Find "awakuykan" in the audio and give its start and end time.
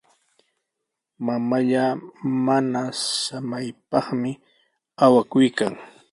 5.03-5.73